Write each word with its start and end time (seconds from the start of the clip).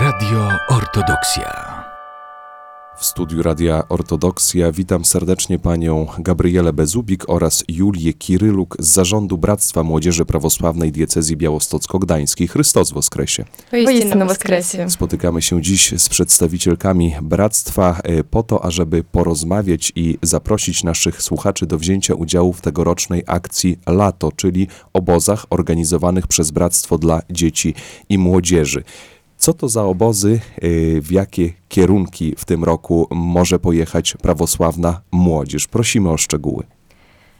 Radio 0.00 0.48
Ortodoksja. 0.68 1.84
W 2.98 3.04
studiu 3.04 3.42
Radia 3.42 3.88
Ortodoksja 3.88 4.72
witam 4.72 5.04
serdecznie 5.04 5.58
panią 5.58 6.06
Gabrielę 6.18 6.72
Bezubik 6.72 7.28
oraz 7.28 7.64
Julię 7.68 8.12
Kiryluk 8.12 8.76
z 8.78 8.88
Zarządu 8.88 9.38
Bractwa 9.38 9.82
Młodzieży 9.82 10.24
Prawosławnej 10.24 10.92
Diecezji 10.92 11.36
Białostocko-Gdańskiej. 11.36 12.48
Chrystus 12.48 12.90
Woskresie. 12.90 13.44
Woskresie. 14.26 14.90
Spotykamy 14.90 15.42
się 15.42 15.62
dziś 15.62 15.94
z 15.98 16.08
przedstawicielkami 16.08 17.14
bractwa 17.22 18.00
e, 18.02 18.24
po 18.24 18.42
to, 18.42 18.64
ażeby 18.64 19.04
porozmawiać 19.04 19.92
i 19.96 20.18
zaprosić 20.22 20.84
naszych 20.84 21.22
słuchaczy 21.22 21.66
do 21.66 21.78
wzięcia 21.78 22.14
udziału 22.14 22.52
w 22.52 22.60
tegorocznej 22.60 23.22
akcji 23.26 23.78
Lato, 23.86 24.32
czyli 24.32 24.68
obozach 24.92 25.46
organizowanych 25.50 26.26
przez 26.26 26.50
Bractwo 26.50 26.98
dla 26.98 27.22
Dzieci 27.30 27.74
i 28.08 28.18
Młodzieży. 28.18 28.82
Co 29.48 29.54
to 29.54 29.68
za 29.68 29.84
obozy, 29.84 30.40
y, 30.62 31.00
w 31.02 31.12
jakie 31.12 31.50
kierunki 31.68 32.34
w 32.38 32.44
tym 32.44 32.64
roku 32.64 33.08
może 33.10 33.58
pojechać 33.58 34.14
prawosławna 34.22 35.00
młodzież? 35.10 35.66
Prosimy 35.66 36.10
o 36.10 36.16
szczegóły. 36.16 36.64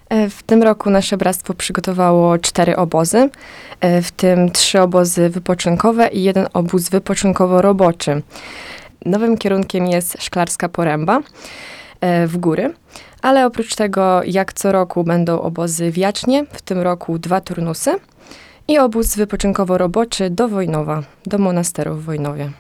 E, 0.09 0.31
W 0.31 0.43
tym 0.43 0.63
roku 0.63 0.91
nasze 0.91 1.17
bractwo 1.17 1.55
przygotowało 1.55 2.39
cztery 2.39 2.77
obozy, 2.77 3.31
e, 3.81 4.03
w 4.03 4.11
tym 4.11 4.51
trzy 4.51 4.81
obozy 4.81 5.31
wypoczynkowe 5.31 6.09
i 6.09 6.23
jeden 6.23 6.47
obóz 6.53 6.91
wypoczynkowo-roboczy. 6.91 8.23
Nowym 9.05 9.39
kierunkiem 9.39 9.87
jest 9.87 10.23
Szklarska 10.23 10.69
Poręba 10.69 11.21
e, 12.01 12.27
w 12.27 12.37
góry, 12.37 12.75
ale 13.23 13.47
oprócz 13.47 13.75
tego 13.75 14.23
jak 14.25 14.53
co 14.53 14.73
roku 14.73 15.05
będą 15.05 15.41
obozy 15.41 15.91
w 15.91 15.97
Jacznie, 15.97 16.47
w 16.53 16.63
tym 16.63 16.79
roku 16.79 17.19
dwa 17.19 17.41
turnusy 17.41 17.95
i 18.69 18.79
obóz 18.79 19.17
wypoczynkowo-roboczy 19.17 20.31
do 20.31 20.49
Wojnowa, 20.49 21.03
do 21.27 21.39
monasteru 21.39 21.95
w 21.95 22.05
Wojnowie. 22.05 22.53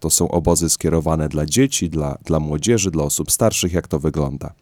To 0.00 0.10
są 0.10 0.28
obozy 0.28 0.70
skierowane 0.70 1.28
dla 1.28 1.46
dzieci, 1.46 1.90
dla, 1.90 2.18
dla 2.24 2.40
młodzieży, 2.40 2.90
dla 2.90 3.04
osób 3.04 3.30
starszych. 3.30 3.72
Jak 3.72 3.88
to 3.88 3.98
wygląda? 3.98 4.52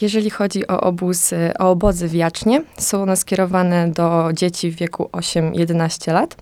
Jeżeli 0.00 0.30
chodzi 0.30 0.66
o, 0.66 0.80
obóz, 0.80 1.32
y, 1.32 1.52
o 1.58 1.70
obozy 1.70 2.08
w 2.08 2.14
Jacznie, 2.14 2.64
są 2.78 3.02
one 3.02 3.16
skierowane 3.16 3.88
do 3.88 4.28
dzieci 4.32 4.70
w 4.70 4.76
wieku 4.76 5.08
8-11 5.12 6.12
lat. 6.12 6.36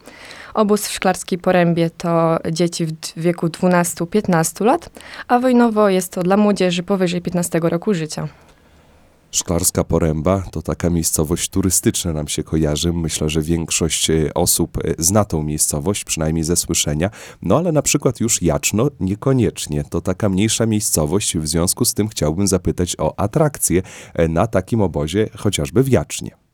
Obóz 0.54 0.88
w 0.88 0.92
Szklarskiej 0.92 1.38
Porębie 1.38 1.90
to 1.90 2.38
dzieci 2.52 2.86
w 2.86 2.96
wieku 3.16 3.46
12-15 3.46 4.64
lat, 4.64 4.90
a 5.28 5.38
Wojnowo 5.38 5.88
jest 5.88 6.12
to 6.12 6.22
dla 6.22 6.36
młodzieży 6.36 6.82
powyżej 6.82 7.22
15 7.22 7.60
roku 7.62 7.94
życia. 7.94 8.28
Szklarska 9.36 9.84
Poręba 9.84 10.42
to 10.50 10.62
taka 10.62 10.90
miejscowość 10.90 11.48
turystyczna 11.48 12.12
nam 12.12 12.28
się 12.28 12.42
kojarzy. 12.42 12.92
Myślę, 12.92 13.28
że 13.28 13.42
większość 13.42 14.10
e, 14.10 14.34
osób 14.34 14.78
e, 14.78 14.94
zna 14.98 15.24
tą 15.24 15.42
miejscowość, 15.42 16.04
przynajmniej 16.04 16.44
ze 16.44 16.56
słyszenia. 16.56 17.10
No 17.42 17.58
ale 17.58 17.72
na 17.72 17.82
przykład 17.82 18.20
już 18.20 18.42
Jaczno 18.42 18.88
niekoniecznie. 19.00 19.84
To 19.84 20.00
taka 20.00 20.28
mniejsza 20.28 20.66
miejscowość. 20.66 21.36
W 21.36 21.46
związku 21.46 21.84
z 21.84 21.94
tym 21.94 22.08
chciałbym 22.08 22.48
zapytać 22.48 22.96
o 22.98 23.20
atrakcje 23.20 23.82
e, 24.14 24.28
na 24.28 24.46
takim 24.46 24.80
obozie, 24.80 25.28
chociażby 25.36 25.82
w 25.82 25.88
Jacznie. 25.88 26.45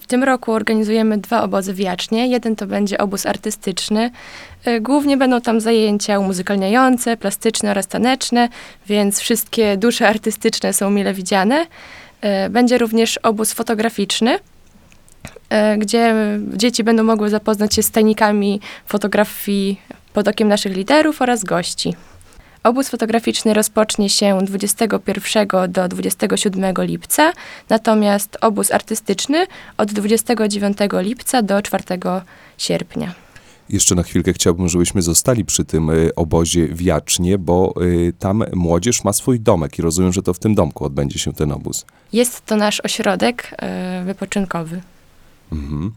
W 0.00 0.06
tym 0.06 0.24
roku 0.24 0.52
organizujemy 0.52 1.18
dwa 1.18 1.42
obozy 1.42 1.74
w 1.74 1.78
Jacznie. 1.78 2.28
Jeden 2.28 2.56
to 2.56 2.66
będzie 2.66 2.98
obóz 2.98 3.26
artystyczny. 3.26 4.10
Y, 4.66 4.80
Głównie 4.80 5.16
będą 5.16 5.40
tam 5.40 5.60
zajęcia 5.60 6.18
umuzykalniające, 6.18 7.16
plastyczne 7.16 7.70
oraz 7.70 7.86
taneczne, 7.86 8.48
więc 8.86 9.20
wszystkie 9.20 9.76
dusze 9.76 10.08
artystyczne 10.08 10.72
są 10.72 10.90
mile 10.90 11.14
widziane. 11.14 11.66
Y, 12.46 12.50
Będzie 12.50 12.78
również 12.78 13.18
obóz 13.18 13.52
fotograficzny, 13.52 14.34
y, 14.34 15.78
gdzie 15.78 16.14
dzieci 16.54 16.84
będą 16.84 17.02
mogły 17.02 17.30
zapoznać 17.30 17.74
się 17.74 17.82
z 17.82 17.90
tajnikami 17.90 18.60
fotografii 18.86 19.80
pod 20.12 20.28
okiem 20.28 20.48
naszych 20.48 20.76
liderów 20.76 21.22
oraz 21.22 21.44
gości. 21.44 21.94
Obóz 22.66 22.88
fotograficzny 22.88 23.54
rozpocznie 23.54 24.10
się 24.10 24.38
21 24.42 25.48
do 25.68 25.88
27 25.88 26.74
lipca, 26.78 27.32
natomiast 27.68 28.38
obóz 28.40 28.72
artystyczny 28.72 29.46
od 29.76 29.92
29 29.92 30.78
lipca 30.92 31.42
do 31.42 31.62
4 31.62 31.84
sierpnia. 32.58 33.14
Jeszcze 33.68 33.94
na 33.94 34.02
chwilkę 34.02 34.32
chciałbym, 34.32 34.68
żebyśmy 34.68 35.02
zostali 35.02 35.44
przy 35.44 35.64
tym 35.64 35.90
y, 35.90 36.14
obozie 36.14 36.68
w 36.68 36.80
Jacznie, 36.80 37.38
bo 37.38 37.74
y, 37.82 38.12
tam 38.18 38.44
młodzież 38.52 39.04
ma 39.04 39.12
swój 39.12 39.40
domek 39.40 39.78
i 39.78 39.82
rozumiem, 39.82 40.12
że 40.12 40.22
to 40.22 40.34
w 40.34 40.38
tym 40.38 40.54
domku 40.54 40.84
odbędzie 40.84 41.18
się 41.18 41.32
ten 41.32 41.52
obóz. 41.52 41.86
Jest 42.12 42.46
to 42.46 42.56
nasz 42.56 42.80
ośrodek 42.80 43.54
e, 43.58 44.04
wypoczynkowy. 44.04 44.80
Mhm. 45.52 45.92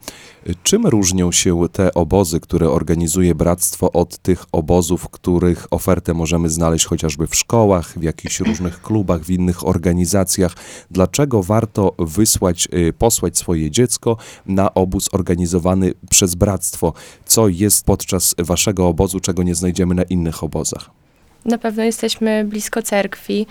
Czym 0.62 0.86
różnią 0.86 1.32
się 1.32 1.68
te 1.72 1.94
obozy, 1.94 2.40
które 2.40 2.70
organizuje 2.70 3.34
Bractwo, 3.34 3.92
od 3.92 4.18
tych 4.18 4.44
obozów, 4.52 5.08
których 5.08 5.66
ofertę 5.70 6.14
możemy 6.14 6.48
znaleźć 6.48 6.86
chociażby 6.86 7.26
w 7.26 7.36
szkołach, 7.36 7.98
w 7.98 8.02
jakichś 8.02 8.40
różnych 8.40 8.82
klubach, 8.82 9.22
w 9.24 9.30
innych 9.30 9.66
organizacjach? 9.66 10.54
Dlaczego 10.90 11.42
warto 11.42 11.94
wysłać, 11.98 12.68
y, 12.74 12.92
posłać 12.92 13.38
swoje 13.38 13.70
dziecko 13.70 14.16
na 14.46 14.74
obóz 14.74 15.08
organizowany 15.12 15.92
przez 16.10 16.34
Bractwo? 16.34 16.92
Co 17.24 17.48
jest 17.48 17.84
podczas 17.84 18.34
waszego 18.38 18.88
obozu, 18.88 19.20
czego 19.20 19.42
nie 19.42 19.54
znajdziemy 19.54 19.94
na 19.94 20.02
innych 20.02 20.44
obozach? 20.44 20.99
Na 21.44 21.58
pewno 21.58 21.82
jesteśmy 21.82 22.44
blisko 22.44 22.82
cerkwi. 22.82 23.46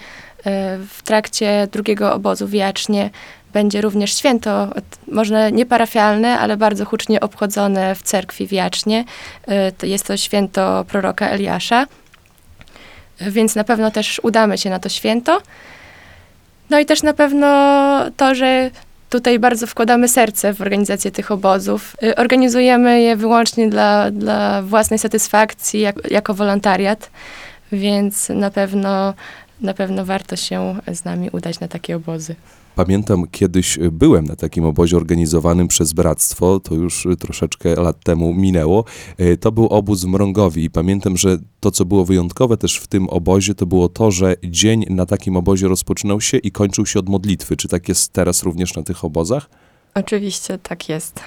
E, 0.46 0.78
W 0.88 1.04
trakcie 1.04 1.68
drugiego 1.72 2.14
obozu 2.14 2.48
w 2.48 2.54
Jacznie 2.54 3.10
będzie 3.54 3.82
również 3.82 4.18
święto, 4.18 4.68
może 5.08 5.52
nie 5.52 5.66
parafialne, 5.66 6.40
ale 6.40 6.58
bardzo 6.58 6.86
hucznie 6.86 7.20
obchodzone 7.20 7.96
w 7.96 8.04
cerkwi 8.04 8.48
w 8.48 8.52
Jacznie. 8.52 9.06
E, 9.48 9.88
Jest 9.88 10.06
to 10.08 10.18
święto 10.18 10.86
proroka 10.88 11.30
Eliasza, 11.30 11.86
E, 13.20 13.32
więc 13.32 13.56
na 13.56 13.64
pewno 13.64 13.92
też 13.92 14.20
udamy 14.24 14.58
się 14.58 14.70
na 14.70 14.80
to 14.80 14.90
święto. 14.90 15.42
No 16.70 16.80
i 16.80 16.86
też 16.86 17.04
na 17.04 17.14
pewno 17.14 17.48
to, 18.18 18.36
że 18.36 18.72
tutaj 19.10 19.40
bardzo 19.40 19.68
wkładamy 19.68 20.08
serce 20.08 20.54
w 20.54 20.62
organizację 20.62 21.12
tych 21.12 21.32
obozów. 21.32 21.96
Organizujemy 22.18 23.02
je 23.02 23.16
wyłącznie 23.16 23.70
dla, 23.70 24.12
dla 24.12 24.62
własnej 24.62 25.00
satysfakcji, 25.00 25.80
jak, 25.80 26.12
jako 26.12 26.34
wolontariat 26.34 27.10
więc 27.72 28.30
na 28.30 28.52
pewno, 28.52 29.14
na 29.62 29.74
pewno 29.74 30.06
warto 30.06 30.36
się 30.36 30.76
z 30.94 31.06
nami 31.06 31.30
udać 31.30 31.60
na 31.60 31.68
takie 31.68 31.96
obozy. 31.96 32.36
Pamiętam, 32.76 33.28
kiedyś 33.32 33.80
byłem 33.92 34.26
na 34.26 34.36
takim 34.36 34.66
obozie 34.66 34.98
organizowanym 34.98 35.68
przez 35.68 35.94
Bractwo, 35.94 36.60
to 36.60 36.76
już 36.76 37.08
troszeczkę 37.20 37.76
lat 37.76 38.04
temu 38.04 38.34
minęło. 38.34 38.86
Y, 39.20 39.38
To 39.38 39.52
był 39.52 39.68
obóz 39.68 40.04
w 40.04 40.08
Mrągowi 40.08 40.64
i 40.64 40.70
pamiętam, 40.70 41.18
że 41.18 41.38
to, 41.60 41.72
co 41.72 41.86
było 41.86 42.06
wyjątkowe 42.06 42.58
też 42.58 42.78
w 42.78 42.88
tym 42.88 43.10
obozie, 43.10 43.56
to 43.56 43.66
było 43.66 43.90
to, 43.90 44.12
że 44.12 44.36
dzień 44.44 44.86
na 44.90 45.06
takim 45.06 45.38
obozie 45.38 45.68
rozpoczynał 45.68 46.22
się 46.22 46.38
i 46.38 46.52
kończył 46.52 46.86
się 46.86 47.00
od 47.00 47.10
modlitwy. 47.10 47.58
Czy 47.58 47.68
tak 47.68 47.90
jest 47.90 48.14
teraz 48.14 48.44
również 48.44 48.76
na 48.76 48.84
tych 48.84 49.06
obozach? 49.06 49.50
Oczywiście 49.96 50.58
tak 50.58 50.90
jest. 50.90 51.20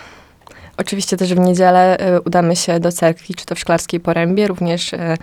Oczywiście 0.76 1.16
też 1.16 1.34
w 1.34 1.38
niedzielę 1.38 1.98
e, 1.98 2.20
udamy 2.20 2.56
się 2.56 2.80
do 2.80 2.92
cerkwi, 2.92 3.34
czy 3.34 3.46
to 3.46 3.54
w 3.54 3.58
Szklarskiej 3.58 4.00
Porębie. 4.00 4.46
Również 4.48 4.94
e, 4.94 5.16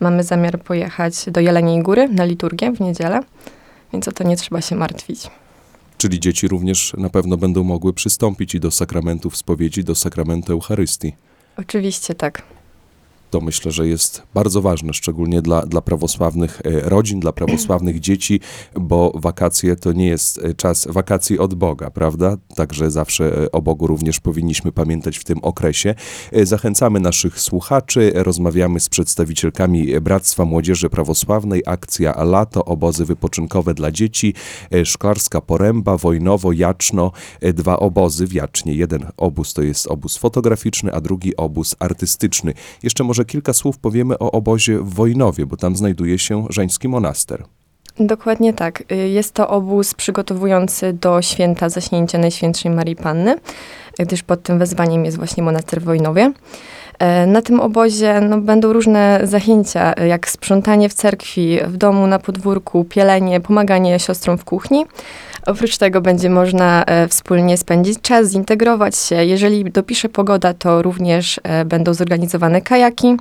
mamy 0.00 0.22
zamiar 0.22 0.60
pojechać 0.60 1.14
do 1.26 1.40
Jeleniej 1.40 1.82
Góry 1.82 2.08
na 2.08 2.24
liturgię 2.24 2.72
w 2.72 2.80
niedzielę, 2.80 3.20
więc 3.92 4.08
o 4.08 4.12
to 4.12 4.24
nie 4.24 4.36
trzeba 4.36 4.60
się 4.60 4.76
martwić. 4.76 5.30
Czyli 5.98 6.20
dzieci 6.20 6.48
również 6.48 6.92
na 6.98 7.10
pewno 7.10 7.36
będą 7.36 7.64
mogły 7.64 7.92
przystąpić 7.92 8.54
i 8.54 8.60
do 8.60 8.70
sakramentów 8.70 9.36
spowiedzi, 9.36 9.84
do 9.84 9.94
sakramentu 9.94 10.52
Eucharystii. 10.52 11.14
Oczywiście 11.56 12.14
tak. 12.14 12.42
To 13.34 13.40
myślę, 13.40 13.72
że 13.72 13.88
jest 13.88 14.22
bardzo 14.34 14.62
ważne, 14.62 14.94
szczególnie 14.94 15.42
dla, 15.42 15.66
dla 15.66 15.80
prawosławnych 15.80 16.62
e, 16.64 16.80
rodzin, 16.80 17.20
dla 17.20 17.32
prawosławnych 17.32 18.00
dzieci, 18.00 18.40
bo 18.74 19.12
wakacje 19.14 19.76
to 19.76 19.92
nie 19.92 20.06
jest 20.06 20.38
e, 20.44 20.54
czas 20.54 20.88
wakacji 20.90 21.38
od 21.38 21.54
Boga, 21.54 21.90
prawda? 21.90 22.36
Także 22.56 22.90
zawsze 22.90 23.42
e, 23.42 23.52
o 23.52 23.62
Bogu 23.62 23.86
również 23.86 24.20
powinniśmy 24.20 24.72
pamiętać 24.72 25.18
w 25.18 25.24
tym 25.24 25.38
okresie. 25.42 25.94
Zachęcamy 26.42 27.00
naszych 27.00 27.40
słuchaczy, 27.40 28.12
rozmawiamy 28.14 28.80
z 28.80 28.88
przedstawicielkami 28.88 30.00
Bractwa 30.00 30.44
Młodzieży 30.44 30.90
Prawosławnej, 30.90 31.62
akcja 31.66 32.24
Lato, 32.24 32.64
obozy 32.64 33.04
wypoczynkowe 33.04 33.74
dla 33.74 33.90
dzieci, 33.90 34.34
Szklarska 34.84 35.40
Poręba, 35.40 35.96
Wojnowo, 35.96 36.52
Jaczno, 36.52 37.12
dwa 37.54 37.78
obozy 37.78 38.26
w 38.26 38.32
Jacznie. 38.32 38.74
Jeden 38.74 39.06
obóz 39.16 39.52
to 39.52 39.62
jest 39.62 39.86
obóz 39.86 40.16
fotograficzny, 40.16 40.92
a 40.92 41.00
drugi 41.00 41.36
obóz 41.36 41.76
artystyczny. 41.78 42.54
Jeszcze 42.82 43.04
może 43.04 43.23
kilka 43.24 43.52
słów 43.52 43.78
powiemy 43.78 44.18
o 44.18 44.30
obozie 44.30 44.78
w 44.78 44.94
Wojnowie, 44.94 45.46
bo 45.46 45.56
tam 45.56 45.76
znajduje 45.76 46.18
się 46.18 46.46
żeński 46.50 46.88
monaster. 46.88 47.44
Dokładnie 48.00 48.52
tak. 48.52 48.84
Jest 48.90 49.34
to 49.34 49.48
obóz 49.48 49.94
przygotowujący 49.94 50.92
do 50.92 51.22
święta 51.22 51.68
zaśnięcia 51.68 52.18
Najświętszej 52.18 52.70
Marii 52.70 52.96
Panny, 52.96 53.36
gdyż 53.98 54.22
pod 54.22 54.42
tym 54.42 54.58
wezwaniem 54.58 55.04
jest 55.04 55.16
właśnie 55.16 55.42
monaster 55.42 55.80
w 55.80 55.84
Wojnowie. 55.84 56.32
E, 56.98 57.26
Na 57.26 57.42
tym 57.42 57.60
obozie 57.60 58.20
no, 58.20 58.40
będą 58.40 58.72
różne 58.72 59.20
zajęcia, 59.24 59.94
e, 59.94 60.08
jak 60.08 60.28
sprzątanie 60.28 60.88
w 60.88 60.94
cerkwi, 60.94 61.58
w 61.66 61.76
domu, 61.76 62.06
na 62.06 62.18
podwórku, 62.18 62.84
pielenie, 62.84 63.40
pomaganie 63.40 63.98
siostrom 63.98 64.38
w 64.38 64.44
kuchni. 64.44 64.86
Oprócz 65.46 65.76
tego 65.76 66.00
będzie 66.00 66.30
można 66.30 66.84
e, 66.84 67.08
wspólnie 67.08 67.56
spędzić 67.56 68.00
czas, 68.00 68.30
zintegrować 68.30 68.96
się. 68.96 69.24
Jeżeli 69.24 69.64
dopisze 69.64 70.08
pogoda, 70.08 70.54
to 70.54 70.82
również 70.82 71.40
będą 71.66 71.94
zorganizowane 71.94 72.60
kajaki, 72.62 73.16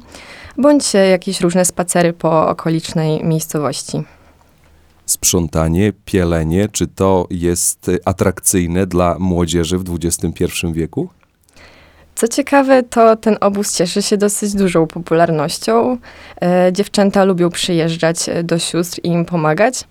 bądź 0.58 0.94
jakieś 0.94 1.42
różne 1.42 1.66
spacery 1.66 2.14
po 2.14 2.48
okolicznej 2.48 3.24
miejscowości. 3.24 4.04
Sprzątanie, 5.06 5.94
pielenie, 6.06 6.68
czy 6.72 6.88
to 6.88 7.28
jest 7.30 7.92
atrakcyjne 8.06 8.88
dla 8.88 9.16
młodzieży 9.20 9.78
w 9.78 9.84
XXI 10.04 10.46
wieku? 10.74 11.10
Co 12.15 12.27
ciekawe, 12.27 12.83
to 12.83 13.15
ten 13.15 13.38
obóz 13.42 13.77
cieszy 13.77 14.01
się 14.01 14.18
dosyć 14.18 14.54
dużą 14.54 14.88
popularnością. 14.88 15.98
E, 16.42 16.74
dziewczęta 16.74 17.24
lubią 17.24 17.50
przyjeżdżać 17.50 18.30
e, 18.30 18.44
do 18.44 18.60
sióstr 18.60 19.00
i 19.04 19.07
im 19.07 19.25
pomagać. 19.25 19.83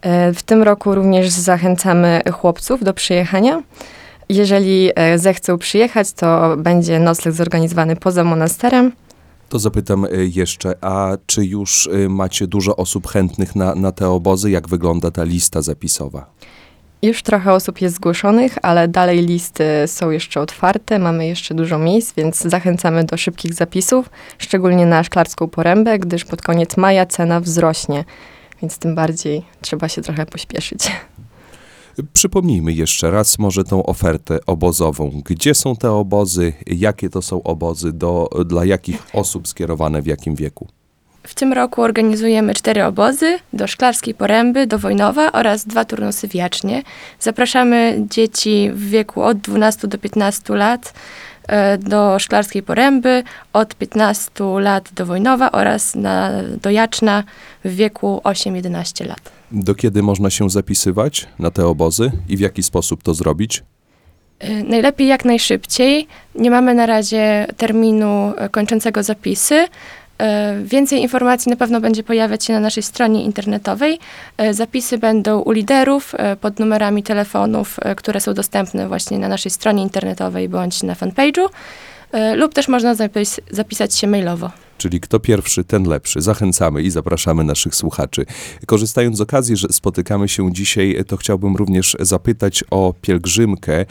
E, 0.00 0.32
w 0.32 0.42
tym 0.42 0.62
roku 0.62 0.94
również 0.94 1.28
zachęcamy 1.28 2.20
chłopców 2.32 2.84
do 2.84 2.94
przyjechania. 2.94 3.62
Jeżeli 4.28 4.90
zechcą 5.16 5.58
przyjechać, 5.58 6.12
to 6.12 6.56
będzie 6.56 6.98
nocleg 6.98 7.34
zorganizowany 7.34 7.96
poza 7.96 8.24
monasterem. 8.24 8.92
To 9.48 9.58
zapytam 9.58 10.06
jeszcze, 10.12 10.74
a 10.80 11.16
czy 11.26 11.44
już 11.44 11.88
macie 12.08 12.46
dużo 12.46 12.76
osób 12.76 13.06
chętnych 13.06 13.56
na, 13.56 13.74
na 13.74 13.92
te 13.92 14.08
obozy? 14.08 14.50
Jak 14.50 14.68
wygląda 14.68 15.10
ta 15.10 15.24
lista 15.24 15.62
zapisowa? 15.62 16.26
Już 17.02 17.22
trochę 17.22 17.52
osób 17.52 17.80
jest 17.80 17.96
zgłoszonych, 17.96 18.58
ale 18.62 18.88
dalej 18.88 19.26
listy 19.26 19.64
są 19.86 20.10
jeszcze 20.10 20.40
otwarte, 20.40 20.98
mamy 20.98 21.26
jeszcze 21.26 21.54
dużo 21.54 21.78
miejsc, 21.78 22.14
więc 22.16 22.36
zachęcamy 22.36 23.04
do 23.04 23.16
szybkich 23.16 23.54
zapisów, 23.54 24.10
szczególnie 24.38 24.86
na 24.86 25.04
Szklarską 25.04 25.48
Porębę, 25.48 25.98
gdyż 25.98 26.24
pod 26.24 26.42
koniec 26.42 26.76
maja 26.76 27.06
cena 27.06 27.40
wzrośnie, 27.40 28.04
więc 28.62 28.78
tym 28.78 28.94
bardziej 28.94 29.42
trzeba 29.60 29.88
się 29.88 30.02
trochę 30.02 30.26
pośpieszyć. 30.26 30.92
Przypomnijmy 32.12 32.72
jeszcze 32.72 33.10
raz 33.10 33.38
może 33.38 33.64
tą 33.64 33.86
ofertę 33.86 34.38
obozową. 34.46 35.22
Gdzie 35.24 35.54
są 35.54 35.76
te 35.76 35.92
obozy? 35.92 36.52
Jakie 36.66 37.10
to 37.10 37.22
są 37.22 37.42
obozy? 37.42 37.92
Do, 37.92 38.28
dla 38.46 38.64
jakich 38.64 39.06
osób 39.12 39.48
skierowane 39.48 40.02
w 40.02 40.06
jakim 40.06 40.34
wieku? 40.34 40.68
W 41.26 41.34
tym 41.34 41.52
roku 41.52 41.82
organizujemy 41.82 42.54
cztery 42.54 42.84
obozy 42.84 43.38
do 43.52 43.66
Szklarskiej 43.66 44.14
Poręby, 44.14 44.66
do 44.66 44.78
Wojnowa 44.78 45.32
oraz 45.32 45.66
dwa 45.66 45.84
turnusy 45.84 46.28
w 46.28 46.34
Jacznie. 46.34 46.82
Zapraszamy 47.20 48.04
dzieci 48.10 48.70
w 48.74 48.88
wieku 48.88 49.22
od 49.22 49.38
12 49.38 49.88
do 49.88 49.98
15 49.98 50.54
lat 50.54 50.94
e, 51.48 51.78
do 51.78 52.18
Szklarskiej 52.18 52.62
Poręby, 52.62 53.22
od 53.52 53.74
15 53.74 54.30
lat 54.58 54.88
do 54.94 55.06
Wojnowa 55.06 55.52
oraz 55.52 55.94
na, 55.94 56.30
do 56.62 56.70
Jaczna 56.70 57.24
w 57.64 57.74
wieku 57.74 58.20
8-11 58.24 59.06
lat. 59.06 59.32
Do 59.52 59.74
kiedy 59.74 60.02
można 60.02 60.30
się 60.30 60.50
zapisywać 60.50 61.26
na 61.38 61.50
te 61.50 61.66
obozy 61.66 62.12
i 62.28 62.36
w 62.36 62.40
jaki 62.40 62.62
sposób 62.62 63.02
to 63.02 63.14
zrobić? 63.14 63.62
Y, 64.44 64.64
Najlepiej 64.64 65.08
jak 65.08 65.24
najszybciej. 65.24 66.06
Nie 66.34 66.50
mamy 66.50 66.74
na 66.74 66.86
razie 66.86 67.46
terminu 67.56 68.32
e, 68.36 68.48
kończącego 68.48 69.02
zapisy. 69.02 69.66
E, 70.22 70.54
Więcej 70.64 71.02
informacji 71.02 71.50
na 71.50 71.56
pewno 71.56 71.80
będzie 71.80 72.02
pojawiać 72.02 72.44
się 72.44 72.52
na 72.52 72.60
naszej 72.60 72.82
stronie 72.82 73.24
internetowej. 73.24 73.98
E, 74.36 74.54
Zapisy 74.54 74.98
będą 74.98 75.40
u 75.40 75.50
liderów 75.52 76.14
e, 76.18 76.36
pod 76.36 76.58
numerami 76.58 77.02
telefonów, 77.02 77.76
które 77.96 78.20
są 78.20 78.34
dostępne 78.34 78.88
właśnie 78.88 79.18
na 79.18 79.28
naszej 79.28 79.50
stronie 79.50 79.82
internetowej 79.82 80.48
bądź 80.48 80.82
na 80.82 80.94
fanpage'u. 80.94 81.48
Lub 82.34 82.54
też 82.54 82.68
można 82.68 82.94
zapis- 82.94 83.40
zapisać 83.50 83.94
się 83.94 84.06
mailowo. 84.06 84.50
Czyli 84.82 85.00
kto 85.00 85.20
pierwszy, 85.20 85.64
ten 85.64 85.84
lepszy. 85.84 86.20
Zachęcamy 86.20 86.82
i 86.82 86.90
zapraszamy 86.90 87.44
naszych 87.44 87.74
słuchaczy. 87.74 88.26
Korzystając 88.66 89.16
z 89.16 89.20
okazji, 89.20 89.56
że 89.56 89.68
spotykamy 89.70 90.28
się 90.28 90.52
dzisiaj, 90.52 91.04
to 91.06 91.16
chciałbym 91.16 91.56
również 91.56 91.96
zapytać 92.00 92.64
o 92.70 92.94
pielgrzymkę 93.00 93.80
e, 93.80 93.86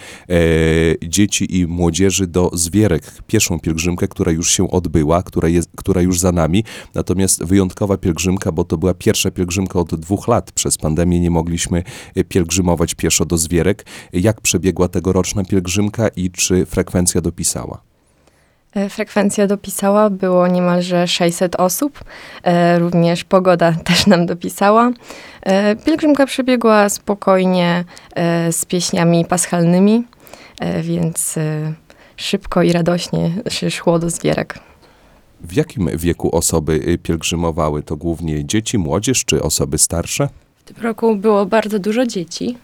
dzieci 1.04 1.60
i 1.60 1.68
młodzieży 1.68 2.28
do 2.28 2.50
Zwierek. 2.54 3.04
Pierwszą 3.28 3.60
pielgrzymkę, 3.60 4.08
która 4.08 4.32
już 4.32 4.52
się 4.52 4.72
odbyła, 4.72 5.24
która, 5.24 5.50
jest, 5.50 5.70
która 5.76 6.02
już 6.02 6.20
za 6.20 6.32
nami. 6.32 6.64
Natomiast 6.94 7.44
wyjątkowa 7.44 7.98
pielgrzymka, 7.98 8.52
bo 8.52 8.64
to 8.64 8.78
była 8.78 8.94
pierwsza 8.94 9.32
pielgrzymka 9.32 9.80
od 9.80 9.96
dwóch 9.96 10.28
lat. 10.28 10.52
Przez 10.52 10.78
pandemię 10.78 11.20
nie 11.20 11.32
mogliśmy 11.32 11.84
e, 12.16 12.24
pielgrzymować 12.24 12.96
pieszo 12.96 13.26
do 13.26 13.38
Zwierek. 13.38 13.86
Jak 14.14 14.42
przebiegła 14.42 14.88
tegoroczna 14.88 15.44
pielgrzymka 15.44 16.08
i 16.08 16.32
czy 16.32 16.66
frekwencja 16.66 17.22
dopisała? 17.22 17.91
E, 18.76 18.90
Frekwencja 18.90 19.48
dopisała, 19.48 20.10
było 20.10 20.48
niemalże 20.48 21.08
600 21.08 21.56
osób. 21.56 22.04
E, 22.44 22.80
Również 22.80 23.24
pogoda 23.24 23.72
też 23.86 24.08
nam 24.08 24.26
dopisała. 24.26 24.92
E, 25.44 25.76
Pielgrzymka 25.76 26.26
przebiegła 26.26 26.90
spokojnie 26.90 27.84
z 28.52 28.66
pieśniami 28.66 29.26
paschalnymi, 29.26 30.04
więc 30.82 31.36
szybko 32.16 32.64
i 32.64 32.74
radośnie 32.74 33.32
się 33.50 33.72
szło 33.72 34.00
do 34.00 34.10
zbierek. 34.10 34.60
W 35.42 35.54
jakim 35.54 35.90
wieku 35.98 36.36
osoby 36.36 36.74
y, 36.74 36.98
pielgrzymowały? 36.98 37.84
To 37.84 37.96
głównie 37.98 38.46
dzieci, 38.46 38.78
młodzież 38.78 39.26
czy 39.26 39.44
osoby 39.44 39.78
starsze? 39.78 40.30
W 40.58 40.64
tym 40.64 40.84
roku 40.84 41.16
było 41.16 41.46
bardzo 41.46 41.80
dużo 41.80 42.06
dzieci, 42.06 42.58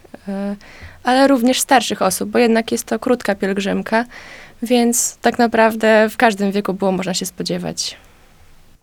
ale 1.03 1.27
również 1.27 1.59
starszych 1.61 2.01
osób, 2.01 2.29
bo 2.29 2.39
jednak 2.39 2.71
jest 2.71 2.83
to 2.83 2.99
krótka 2.99 3.35
pielgrzymka, 3.35 4.05
więc 4.63 5.17
tak 5.21 5.39
naprawdę 5.39 6.09
w 6.09 6.17
każdym 6.17 6.51
wieku 6.51 6.73
było 6.73 6.91
można 6.91 7.13
się 7.13 7.25
spodziewać. 7.25 7.97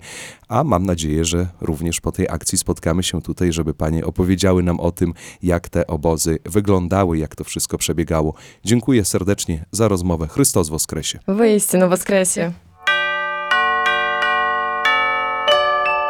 a 0.48 0.64
mam 0.64 0.86
nadzieję, 0.86 1.24
że 1.24 1.46
również 1.60 2.00
po 2.00 2.12
tej 2.12 2.28
akcji 2.28 2.58
spotkamy 2.58 3.02
się 3.02 3.22
tutaj, 3.22 3.52
żeby 3.52 3.74
panie 3.74 4.06
opowiedziały 4.06 4.62
nam 4.62 4.80
o 4.80 4.92
tym, 4.92 5.14
jak 5.42 5.68
te 5.68 5.86
obozy 5.86 6.38
wyglądały, 6.44 7.18
jak 7.18 7.36
to 7.36 7.44
wszystko 7.44 7.78
przebiegało. 7.78 8.34
Dziękuję 8.64 9.04
serdecznie 9.04 9.64
za 9.72 9.88
rozmowę. 9.88 10.28
Chrystus 10.28 10.68
Woskresie. 10.68 11.18
Woistinu 11.28 11.88
Woskresie. 11.88 12.52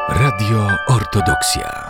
Radio 0.09 0.69
Ortodoksja. 0.89 1.90